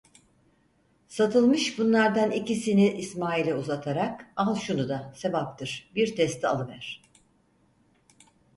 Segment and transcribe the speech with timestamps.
[1.07, 7.01] Satılmış bunlardan ikisini İsmail'e uzatarak: "Al şunu da, sevaptır, bir testi alıver".